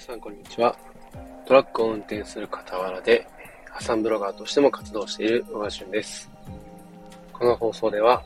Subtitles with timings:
[0.00, 0.74] さんこんにちは。
[1.46, 3.26] トラックを運転する傍らで、
[3.70, 6.30] 破産ブロガーとしても活動している小川俊です。
[7.34, 8.22] この放送では、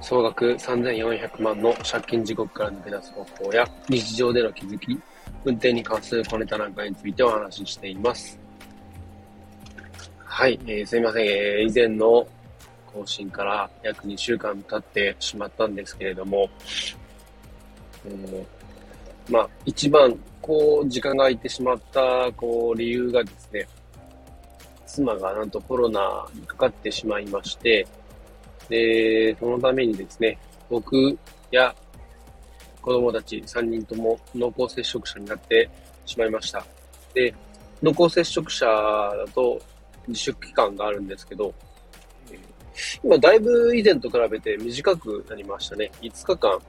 [0.00, 5.00] 総額3400万の借金地獄から抜け出す方法や、日常での気づき、
[5.44, 8.36] 運転に関する小ネタなんかについてお話ししています。
[10.24, 12.26] はい、えー、すいません、えー、以前の
[12.92, 16.50] 更新から約2週間経ってしまったんですけれども、
[18.04, 18.61] えー、
[19.28, 23.66] まあ、一番、こう、時間が空いてしまった、こう、理由がですね、
[24.86, 27.86] 妻がなんとコロナにかかってしまいまして、
[28.68, 31.18] で、そのためにですね、僕
[31.50, 31.74] や
[32.80, 35.68] 子供たち3人とも濃厚接触者になって
[36.04, 36.64] しまいました。
[37.14, 37.34] で、
[37.82, 39.60] 濃厚接触者だと
[40.08, 41.54] 自粛期間があるんですけど、
[43.02, 45.90] 今だいぶ以前と比べて短くなりましたね。
[46.00, 46.60] 5日間っ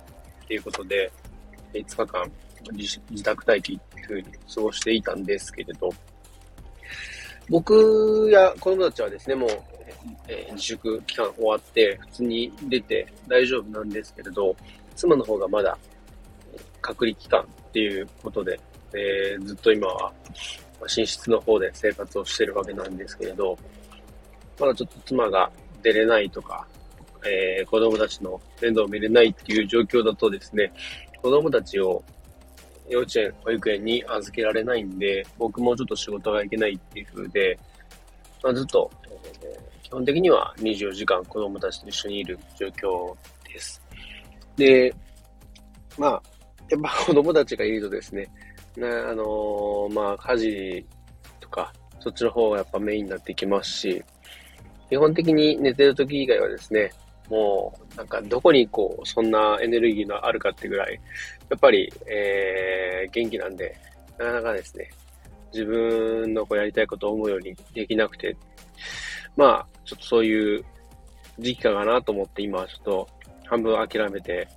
[0.47, 1.11] ていうことで、
[1.73, 2.31] 5日間
[2.71, 5.89] 自自宅待機っていう風に過ごしていたんですけれど、
[7.49, 9.49] 僕や子供たちはですね、もう、
[10.27, 14.55] えー、自粛期間終わって普通に出て大丈夫なんですけれど、
[14.95, 15.77] 妻の方がまだ
[16.81, 18.59] 隔離期間っていうことで、
[18.93, 20.11] えー、ずっと今は
[20.95, 23.57] 寝室の方で生活をしてるわけなんですけれど、
[24.59, 26.65] まだちょっと妻が出れないとか、
[27.25, 30.71] えー、子供たちの面倒を見れないっていう状況だとですね、
[31.21, 32.03] 子供たちを
[32.93, 37.59] 幼稚園、保育園に預けられないんで、僕もちょっと仕事が行けないっていう風で、
[38.43, 43.15] まあ、ずっと、えー、基本的には24時間子供たちと一緒にいる状況
[43.51, 43.81] です。
[44.55, 44.93] で、
[45.97, 46.21] まあ、
[46.69, 48.21] やっぱ子供たちがいるとですね、
[48.77, 50.85] ねあのー、まあ、家事
[51.39, 54.03] とか、そっちの方がやっぱメインになってきますし、
[54.89, 56.91] 基本的に寝てる時以外はですね、
[57.29, 60.99] もう、なんかどこにこう、そんなエネルギーがあるかってぐらい、
[61.49, 63.75] やっぱり、えー、元気なんで、
[64.17, 64.89] なかなかですね、
[65.53, 68.35] 自分のこうやりたいことを思うようにできなくて、
[69.35, 70.65] まあ、ちょっとそういう
[71.39, 73.09] 時期かなと思って今はちょっと
[73.45, 74.47] 半分諦めて、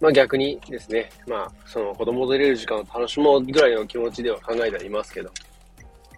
[0.00, 5.30] まあ逆にですね、まあその子供と入れる時間を楽しもうぐらいの気持ちでは考えてはいますけど、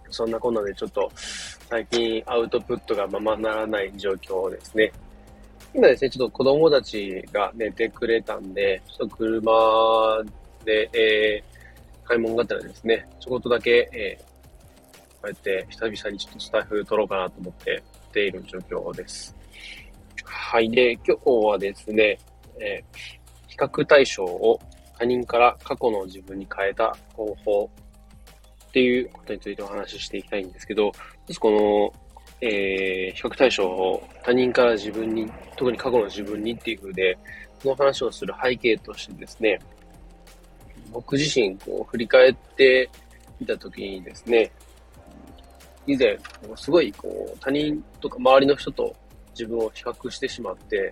[0.09, 4.91] そんなこんなでちょっと最近アウトプットがままならない状況ですね。
[5.73, 10.23] 今ですね、ちょっと子供たちが寝てくれたんで、ちょっと車
[10.65, 19.35] で、えー、買い物があったらですね、ちょこっとだけ、えー、こうやって久々にちょっとスタッフ撮ろうかなと思ってている状況です。
[20.23, 20.69] はい。
[20.69, 22.17] で、今日はですね、
[22.59, 22.97] えー、
[23.47, 24.59] 比較対象を
[24.97, 27.69] 他人から過去の自分に変えた方法
[28.67, 32.08] っていうことについてお話ししていきたいんですけど、まずこの
[32.41, 37.17] えー、比較対象を他人から自分に、特に過去の自分にっていう風で、
[37.61, 39.59] この話をする背景としてですね、
[40.91, 42.89] 僕自身、こう、振り返って
[43.39, 44.51] みたときにですね、
[45.85, 46.17] 以前、
[46.55, 48.95] すごい、こう、他人とか周りの人と
[49.31, 50.91] 自分を比較してしまって、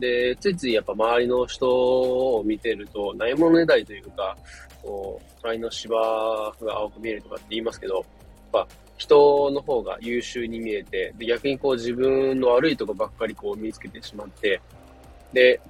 [0.00, 4.36] で、ついついやっぱ周りの人を見てると、ないものねだりというか、
[4.82, 5.96] こう、隣の芝
[6.60, 8.04] が青く見えるとかって言いますけど、やっ
[8.52, 8.68] ぱ
[9.02, 14.60] 人の方が優秀に見えて、で逆にこう自分の悪いとこばっかりこう見つけてしまって、
[15.32, 15.60] で、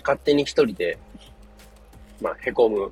[0.00, 0.98] 勝手に一人で、
[2.20, 2.90] まあ、凹む、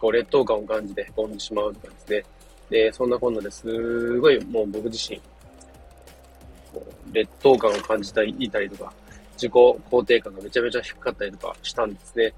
[0.00, 2.24] こう劣等感を感じて凹んでしまうとかですね。
[2.68, 5.20] で、そんなこんなですごいもう僕自身、
[7.12, 8.92] 劣等感を感じたり、いたりとか、
[9.34, 12.32] 自己肯定感がめちゃめちゃ低かったりとかしたんですね。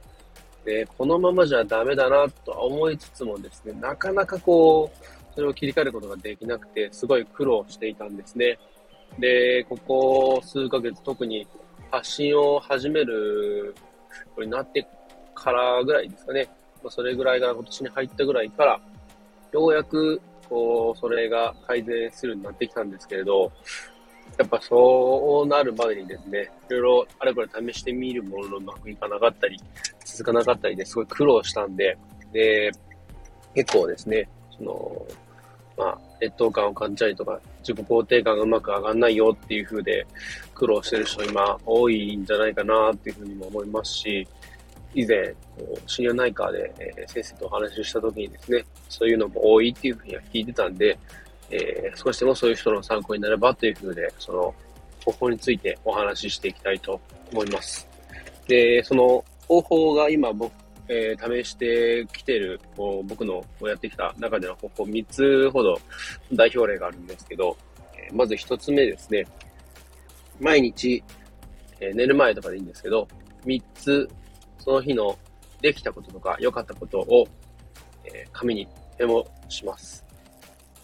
[0.66, 8.58] で、このままじゃダメだなとは思いつつもですね、なかなかこう、それを切り替えることができなくて、すごい苦労していたんですね。
[9.20, 11.46] で、ここ数ヶ月特に
[11.92, 13.72] 発信を始める
[14.34, 14.84] これになって
[15.36, 16.48] からぐらいですかね。
[16.82, 18.80] まあ、それぐらいが今年に入ったぐらいから、
[19.52, 23.52] ようやく、こう、それが改善するようになってきたんですけれど、
[24.38, 29.56] やっぱそうなるまでにですね、いろいろあれこれ試してみるもののうまくいかなかったり、
[30.04, 31.96] 続かなかったりですごい苦労したんで、
[32.32, 32.72] で、
[33.54, 35.06] 結構ですね、その、
[35.78, 40.04] まあ、劣等感を感じたりとか、自己肯定感がうまく上がんないよっていう風で
[40.54, 44.26] 苦労してる人今多いんじゃないかなっていう風にも思いますし、
[44.94, 45.34] 以前、
[45.86, 50.98] 深夜内科で、え先生とお話しした時にですね、そういうのも多いっていう風には聞いてたんで、
[51.50, 54.54] えー、少しでもそういう人の参考になればという風で、その
[55.04, 57.00] 方法についてお話ししていきたいと
[57.32, 57.86] 思います。
[58.46, 60.52] で、その方法が今僕
[60.88, 65.78] えー、試してきてる、こう僕のやってきた中での方法3つほど
[66.32, 67.56] 代表例があるんですけど、
[67.94, 69.26] えー、まず1つ目ですね。
[70.40, 71.02] 毎日、
[71.80, 73.06] えー、寝る前とかでいいんですけど、
[73.44, 74.08] 3つ、
[74.58, 75.18] その日の
[75.60, 77.26] できたこととか良かったことを、
[78.04, 78.68] えー、紙に
[78.98, 80.04] メモします。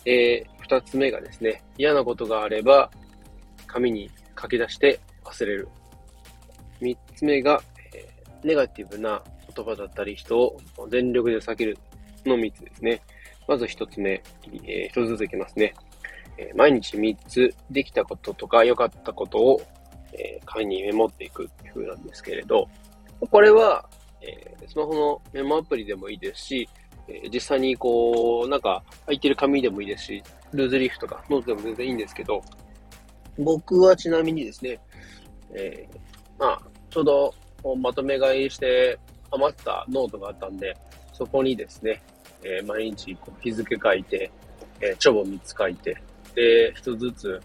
[0.05, 2.91] えー、二つ目がですね、嫌なことがあれば、
[3.67, 4.11] 紙に
[4.41, 5.69] 書き出して忘れる。
[6.81, 7.63] 三つ目が、
[7.95, 8.07] え、
[8.43, 9.23] ネガティブな
[9.55, 10.59] 言葉だったり人を
[10.91, 11.79] 全力で避ける
[12.27, 13.01] の三つですね。
[13.47, 14.23] まず一つ目、
[14.65, 15.75] えー、一つずついきますね。
[16.37, 19.63] えー、毎日三つできたこととか良かったことを、
[20.13, 22.69] えー、紙にメモっていくっていう風なんですけれど、
[23.31, 23.89] これは、
[24.21, 26.69] えー、スマホのメモアプリでもいいですし、
[27.07, 30.23] え、実際にこう、なんか空いてる紙でもいいですし、
[30.53, 32.43] ルーズリーフとかノートでも全然いいんですけど、
[33.39, 34.81] 僕はちなみにですね、
[35.55, 35.87] え、
[36.39, 37.35] まあ、ちょうど
[37.77, 38.99] まとめ買いして
[39.31, 40.77] 余ったノートがあったんで、
[41.13, 42.03] そこにですね、
[42.43, 44.31] えー、毎日こう日付書いて、
[44.81, 45.97] えー、帳簿3つ書いて、
[46.35, 47.43] で、一つずつ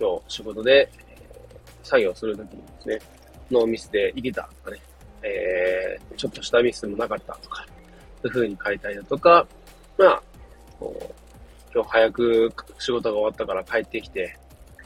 [0.00, 1.16] 今日仕事で、え、
[1.82, 2.98] 作業するときにですね、
[3.50, 4.80] ノーミスでいけたとかね、
[5.22, 7.64] えー、ちょっとしたミスもなかったとか、
[8.22, 9.46] そういう風に書いたりだとか、
[9.98, 10.22] まあ、
[10.78, 11.26] こう
[11.74, 14.36] 今日早く仕事が終わったから帰ってきて、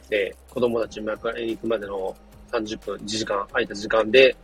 [0.09, 2.15] で、子供たち迎えに行くまでの
[2.51, 4.35] 30分、1時間空いた時間で、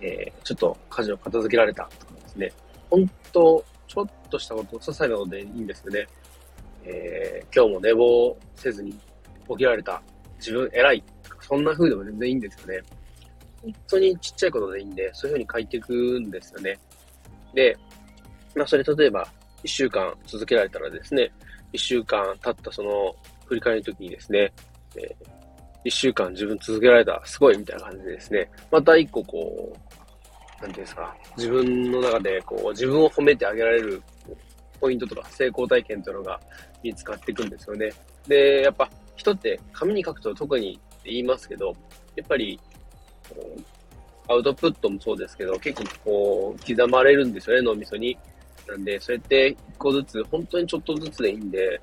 [0.00, 2.52] えー、ちょっと家事を片付けられたとかですね。
[2.88, 6.06] 本当、ちょっとしたこと、些細なことでいいんですけどね。
[6.84, 8.92] えー、今日も寝坊せずに
[9.48, 10.02] 起きられた。
[10.38, 11.04] 自分偉い。
[11.40, 12.80] そんな風でも全然いいんですよね。
[13.62, 16.78] 本当にちっちゃいことでいいんで、そういう風に書いていくんですよね。
[17.54, 17.76] で、
[18.54, 19.26] まあ、それ例えば、
[19.62, 21.30] 一週間続けられたらですね、
[21.72, 23.14] 一週間経ったその
[23.46, 24.52] 振り返りの時にですね、
[24.96, 25.26] えー、
[25.84, 29.89] 一週間自分続けられた、すごいみたいな感じでですね、また一個こう、
[30.60, 34.02] なんていうんですか、自分の中でこう、自分を褒めてあげられる
[34.80, 36.40] ポイントとか成功体験というのが
[36.82, 37.90] 見つかっていくんですよね。
[38.26, 41.74] で、やっぱ人って紙に書くと特にって言いますけど、
[42.16, 42.58] やっぱり、
[44.28, 48.16] アウトプットもそうですけど、結構こう、刻まれるんですよね、脳みそに。
[48.68, 51.80] なんで、そうやって一個ずつ、本当にちょっとずつでいいんで、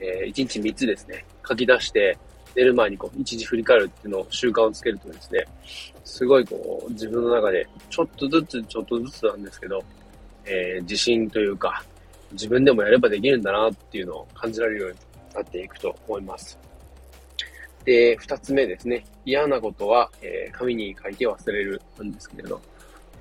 [0.00, 2.16] えー、1日3つですね、書き出して、
[2.54, 5.46] 寝る前にこう、一時振り返るっていうのを習慣をつけるとですね、
[6.04, 9.82] すごいこう、自分の中で、ちょっとずつ、ちょっとずつなんですけど、
[10.44, 11.82] えー、自信というか、
[12.32, 14.96] 自分でもやればできるんだなっていうのを感じられるように
[15.34, 16.58] なっていくと思います。
[17.84, 19.04] で、二つ目ですね。
[19.24, 22.60] 嫌なことは、えー、紙に書いて忘れるなんですけれど、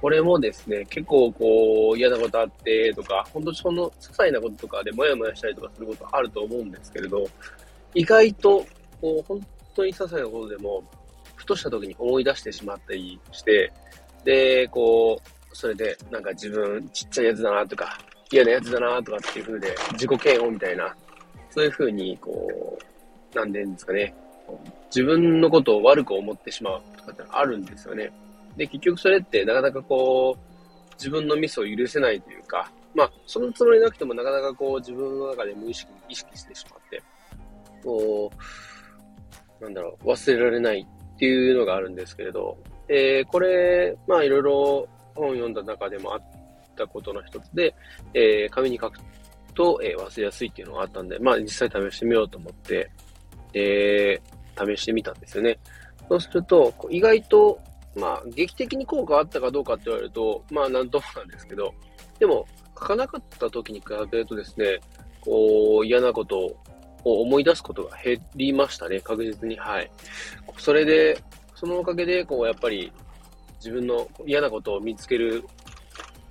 [0.01, 7.27] これもですね、結構こう嫌なことあってとか、本当その些細なこととかでもやもやしたりとかすることあると思うんですけれど、
[7.93, 8.65] 意外と
[9.01, 9.45] こう本
[9.75, 10.83] 当に些細なことでも、
[11.35, 13.73] ふとした時に思い出してしまったりして、
[14.23, 15.19] で、こ
[15.51, 17.97] う、それでなんか自分ちっちゃいやつだなとか、
[18.31, 20.95] 嫌なやつだなとかっていう風で、自己嫌悪みたいな、
[21.49, 22.79] そういう風にこ
[23.33, 24.13] う、なんでんですかね、
[24.87, 28.11] 自分のことを悪く思ってしまうとかってあるんですよね。
[28.55, 37.01] で、結局それってなかなかこう、自分のミスを許せないというか、まあ、そのつもりなくてもなかなかこう自分の中で無意識に意識してしまって、
[37.83, 38.37] こう、
[39.61, 42.57] なんだろう、忘れられないっていうのがあるんですけれど、
[42.89, 46.21] えー、これ、まあいろいろ本を読んだ中でもあっ
[46.75, 47.73] たことの一つで、
[48.13, 48.99] えー、紙に書く
[49.53, 52.89] と、えー、忘れやすいっていうのがあったんで、まあ実際試してみようと思って、
[53.53, 55.57] えー、試してみたんですよね。
[56.09, 57.59] そうすると、意外と
[57.95, 61.73] まあ、劇的に効果あったかどうかって言われると、まあ、なんともなんですけど、
[62.19, 64.79] でも、書かなかった時に比べるとですね、
[65.19, 66.57] こう、嫌なことを
[67.03, 69.57] を思い出すことが減りましたね、確実に。
[69.57, 69.91] はい。
[70.57, 71.17] それで、
[71.55, 72.91] そのおかげで、こう、やっぱり、
[73.57, 75.43] 自分の嫌なことを見つける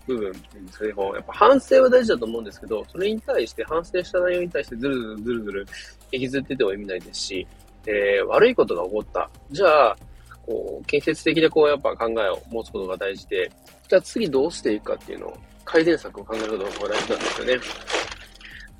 [0.06, 5.66] 部分ですね、こう、やっぱ反省は大事だと思うんですけど、それに対して、反省した内容に対してずるずるずるずる
[6.12, 7.46] 引きずってても意味ないですし、
[7.86, 9.30] えー、悪いことが起こった。
[9.50, 9.96] じゃあ、
[10.44, 13.50] こう、建設的でこう、やっぱ考えを持つことが大事で、
[13.88, 17.60] じゃあ次どうしていくかっていうのを、改善策を考えることが大事なんですよね。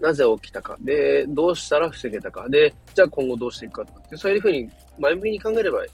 [0.00, 0.76] なぜ起きたか。
[0.80, 2.49] で、どうしたら防げたか。
[2.49, 5.85] で、じゃあ今後どうしていくかとかって、そういうふうに前向きに考えれば、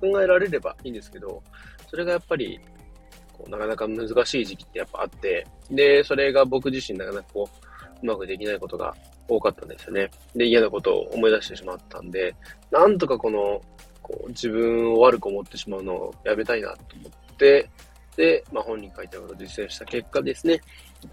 [0.00, 1.42] 考えられればいいんですけど、
[1.88, 2.60] それがやっぱり、
[3.32, 7.66] こうなかなか難しい時期ってやっぱあって、で、それが僕自身なかなかこう、
[8.02, 8.94] うまくできないことが
[9.26, 10.08] 多かったんですよね。
[10.34, 12.34] で、嫌なことを思い出してしまったんで、
[12.70, 13.60] なんとかこの
[14.08, 17.68] こう、自分を悪く思ってしまうのをやめたいなと思って、
[18.16, 20.60] で、まあ、本人書いたことを実践した結果ですね、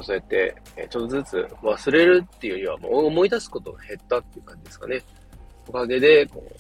[0.04, 5.02] そうやって、えちょっとずつ忘れるっていうよりは、もう思い出すことが減ったっていう感じですかね。
[5.68, 6.56] おかげで、こう、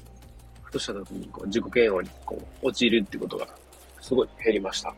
[0.63, 3.47] ふとした時にこう自己嫌悪にこう陥るっていうことが
[4.01, 4.93] すごい減りました。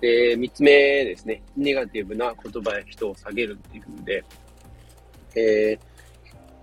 [0.00, 0.72] で、三つ目
[1.04, 1.42] ですね。
[1.56, 4.24] ネガティブな言葉や人を下げるっていうふうで、
[5.36, 5.78] えー、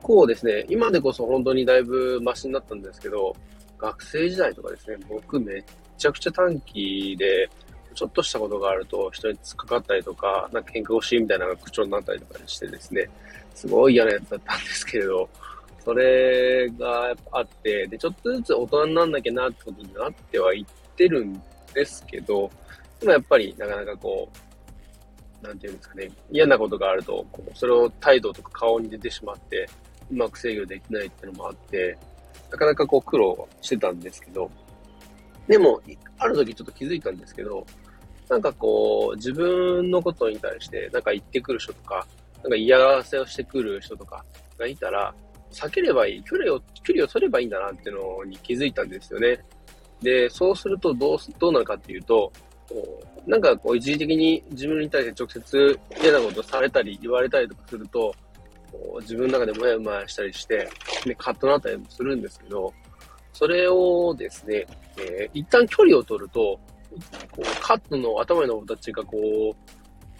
[0.01, 3.35] こうですね、今でこそ本当にだいぶマシになったんですけど、
[3.77, 5.63] 学生時代とかですね、僕めっ
[5.97, 7.49] ちゃくちゃ短期で、
[7.97, 13.09] ちょっとしたことがあると人に突っかかったりとか、なんか喧嘩腰みたいな口調になったりとかしてですね、
[13.55, 15.27] すごい嫌なやつだったんですけれど、
[15.83, 21.41] それがあって、で、ちょっとずつ大人になんなきゃなってことになってはいってるん
[21.73, 22.51] ですけど、
[22.99, 24.29] でもやっぱりなかなかこ
[25.41, 29.67] う、なんていうんですかね、嫌なことがあると、こうそれを態度とか顔に出てしまって、
[30.11, 31.97] うまく制御できないっていうのもあって、
[32.51, 34.51] なかなかこう苦労してたんですけど、
[35.47, 35.81] でも、
[36.19, 37.65] ある時ちょっと気づいたんですけど、
[38.29, 42.05] なんかこう、自分のことに対してなんか言ってくる人とか、
[42.43, 44.23] なんか嫌がらせをしてくる人とか
[44.57, 45.13] がいたら、
[45.51, 49.39] 避ければいい、距離を、距離を取ればいいんだなっていうのに気づいたんですよね。
[50.01, 52.31] で、そうするとどう、どうなるかっていうと、
[53.25, 58.13] なんかこう一時的に自分に対して直接嫌なことされたり言われたりとかすると、
[59.01, 60.69] 自分の中でもやもやしたりして、
[61.05, 62.73] ね、カッとなったりもするんですけど、
[63.33, 64.65] それをですね、
[64.97, 66.59] えー、一旦距離を取ると、
[67.31, 69.17] こうカットの頭の形がこ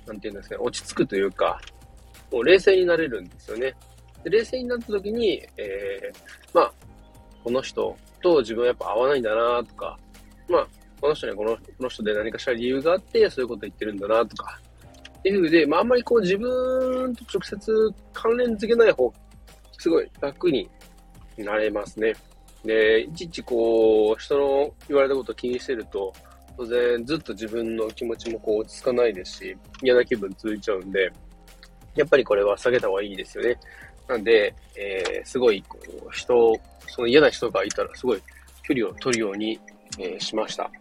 [0.06, 1.60] う、なんていうんですかね、落ち着くというか、
[2.32, 3.74] もう冷静になれるんですよね。
[4.24, 6.18] で冷静になった時に、えー、
[6.54, 6.74] まあ、
[7.44, 9.98] この人と自分はやっぱ合わないんだなとか、
[10.50, 10.68] まあ、
[11.00, 14.60] この人にはこのこの人で何かしら理由があって、そういうこと言ってるんだなとか、
[15.20, 19.12] っていうふうで、まあ、あんまりこう自分と直接関連づけない方、
[19.78, 20.70] すごい楽に
[21.38, 22.14] なれますね。
[22.64, 26.14] で、いちいちこう、人の言われたことを気にしてると、
[26.58, 31.12] 当然ずっと自分の気持ちもこう落ち着かないですし、嫌な気分続いちゃうんで、
[31.96, 33.58] やっぱりこれは下げた方がいいですよね。
[34.08, 38.22] なんで、えー、すごい、こう、人、その嫌な人がいたら、すごい
[38.64, 39.60] 距離を取るように、
[40.00, 40.72] えー、しました。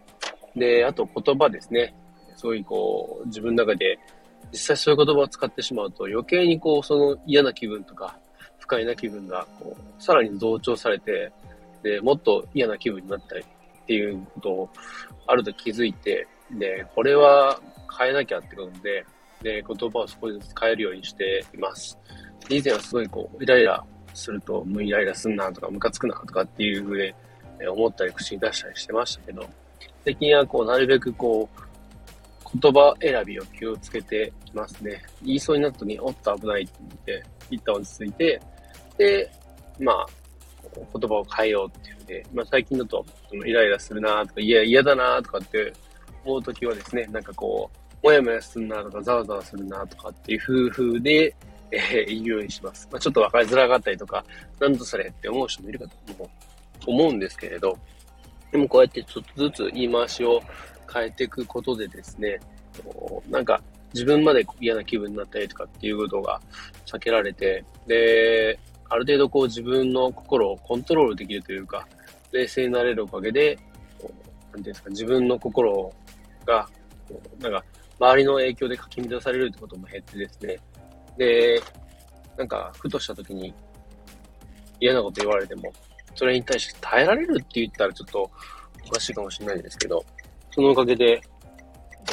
[0.55, 1.93] で、あと言葉ですね。
[2.35, 3.99] すごいこう、自分の中で、
[4.51, 8.17] 実際そういう言葉を使ってしまうと、余計にこう、その嫌な気分とか、
[8.57, 11.31] 不快な気分が、こう、さらに増長されて、
[11.83, 13.45] で、もっと嫌な気分になったり
[13.87, 14.69] っていうことを、
[15.27, 17.57] あると気づいて、で、これは
[17.97, 19.05] 変えなきゃってことで、
[19.41, 21.97] で、言葉を少しずつ変えるようにしています。
[22.49, 23.81] 以前はすごいこう、イライラ
[24.13, 27.15] すると、もうイライラすんなとか、ムカつくなとかっていうふうで、
[27.61, 29.45] え思ったり口に出したりしてましたけど、
[30.03, 35.01] 最近はこう、なるべくこう、言葉選びを気をつけていますね。
[35.23, 36.73] 言いそうになった時に、おっと危ないって
[37.05, 38.41] 言って、一旦落ち着いて、
[38.97, 39.31] で、
[39.79, 40.05] まあ、
[40.93, 43.05] 言葉を変えようっていうんで、まあ最近だと、
[43.45, 45.73] イライラするなとか、いや、嫌だなとかって
[46.25, 47.69] 思うときはですね、なんかこ
[48.03, 51.35] う、もやもやするなとか、ざわざわするなとかっていう風で、
[51.71, 52.87] えー、言うようにします。
[52.91, 54.23] まあ、ちょっと分かりづらかったりとか、
[54.59, 55.85] なんとそれって思う人もいるか
[56.79, 57.77] と思うんですけれど、
[58.51, 60.41] でもこうやってちょっとずつ言い回しを
[60.91, 62.39] 変えていくことでですね、
[63.29, 63.61] なんか
[63.93, 66.39] 自分まで嫌な気分になったりとかっていうことが
[66.85, 68.57] 避けられて、で、
[68.89, 71.87] ある程度こう自分の心をコントロールできるというか、
[72.31, 73.57] 冷静になれるおかげで、
[73.99, 75.93] こうなんていうんですか、自分の心
[76.45, 76.67] が、
[77.39, 77.63] なんか、
[77.99, 80.57] 周りの影響でかき乱されるってことも減ってですね、
[81.17, 81.61] で、
[82.37, 83.53] なんか、ふとした時に
[84.79, 85.71] 嫌なこと言われても、
[86.15, 88.31] それに対して耐えられるって言ったらちょっと
[88.87, 90.03] おかしいかもしれないですけど、
[90.51, 91.21] そのおかげで、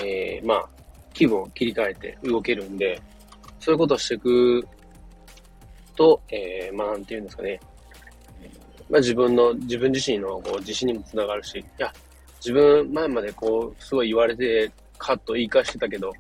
[0.03, 0.69] えー、まあ、
[1.13, 3.01] 気分を切り替えて動けるんで、
[3.61, 4.67] そういうことをしていく
[5.95, 7.61] と、えー、まあ、なんて言うんですかね。
[8.91, 11.93] まあ、自分の、自分自身のこう自信にもつながるし、いや、
[12.37, 16.13] 自分前までこう、すごい言われて、カッと言い返してたけど、い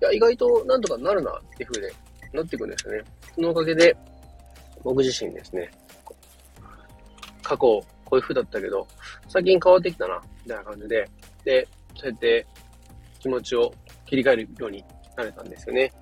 [0.00, 1.92] や、意外となんとかなるなっていう風で
[2.32, 3.02] なっていくんですよね。
[3.34, 3.96] そのおかげで、
[4.82, 5.70] 僕自身ですね、
[7.42, 8.86] 過去、こういう風だったけど、
[9.28, 11.08] 最近変わってきたな、みたいな感じで、
[11.44, 12.46] で、そうやって
[13.20, 13.72] 気持ちを
[14.06, 14.84] 切り替えるように
[15.16, 15.92] なれたんですよね。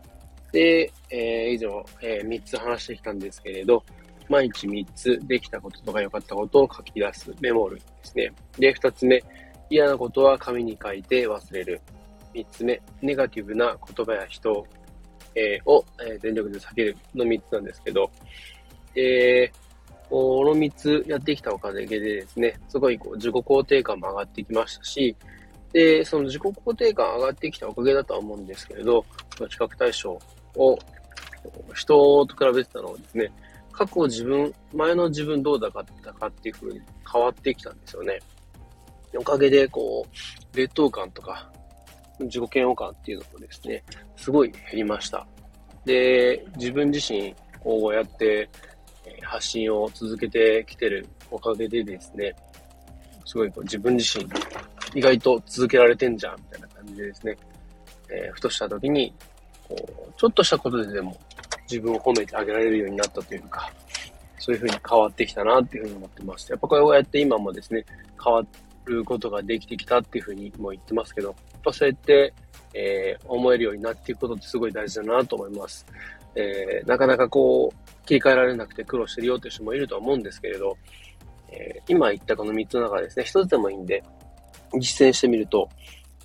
[0.52, 3.84] で、えー、以上、えー、3つ話してきたんですけれど、
[4.28, 8.32] 毎日3つできたこととか良かったことを書き出すメモ類ですね。
[8.58, 9.22] で、2つ目、
[9.68, 11.80] 嫌なことは紙に書いて忘れる。
[12.34, 14.64] 3つ目、ネガティブな言葉や人、
[15.34, 18.10] えー、を、え全力で避けるの3つなんですけど、
[18.94, 19.50] え
[20.10, 25.16] この3つやってきたおかげでですね、すごいこう自己肯定感も上がってきましたし、
[25.72, 29.04] で、その自己肯定感上がってきたおかげだとは思うんですけれど、
[29.38, 30.18] 比較対象
[30.56, 30.78] を
[31.74, 33.32] 人と比べてたのはですね、
[33.72, 35.70] 過去自分、前の自分どうだっ
[36.02, 36.80] たかっていう風に
[37.10, 38.18] 変わってきたんですよね。
[39.16, 41.50] おかげで、こう、劣等感とか、
[42.20, 43.82] 自己嫌悪感っていうのもですね、
[44.16, 45.26] すごい減りました。
[45.84, 48.48] で、自分自身、こうやって
[49.22, 52.34] 発信を続けてきてるおかげでですね、
[53.24, 54.26] すごいこう自分自身、
[54.94, 57.36] 意外と続けられてんじゃん、みたいな感じでですね、
[58.10, 59.14] えー、ふとした時に、
[59.70, 61.18] こう、ちょっとしたことででも
[61.70, 63.72] 自分を褒めてあげられるようになったというか、
[64.38, 66.50] そういう風に変わってきたなっていう風に思ってます。
[66.50, 67.84] やっぱこうやって今もですね、
[68.22, 68.42] 変わ
[68.84, 72.34] ることができてきたっていうふうにも言ってますけど、やっぱそうやって、
[72.74, 75.86] えー、思えるようになっていくことってすごい大事だなと思います。
[76.34, 80.76] えー、なかなかこう、切り替えられなくて苦労してるよっていう人もいるとは思うんですけれど、
[81.50, 84.02] えー、今言ったこの3つの中でですね、1つでもいいんで、
[84.78, 85.68] 実践してみると、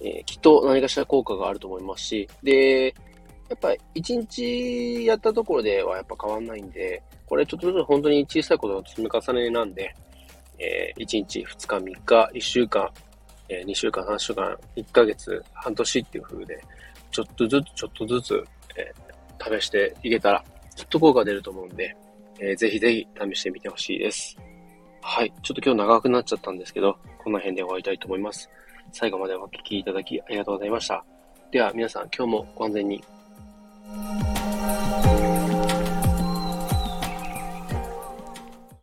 [0.02, 2.94] えー、きっと何かしら効果があると思いますし、で、
[3.50, 9.96] やっぱ1日やったところではやっぱ変わんないんで、これちょっとずつ本当に小さいことの積み重ねなんで、
[10.58, 12.90] えー、1日、2日、3日、1週間、
[13.50, 16.64] えー、2週間、3週間、1ヶ月、半年っていう風で、
[17.12, 18.44] ちょっとずつ、ちょっとずつ、
[18.78, 20.44] えー、試していけたら、
[20.75, 21.96] きっと効果出ると思うんで、
[22.40, 24.38] えー、ぜひぜひ試してみてほしいです。
[25.02, 25.32] はい。
[25.44, 28.50] ちょっと今日長くなっちゃったんですけど、この辺で終わりたいと思います。
[28.92, 31.06] 最後までお聴きいただきありがとうございました。
[31.52, 33.14] では皆さん今日もご安全に。
[33.88, 34.45] Thank you.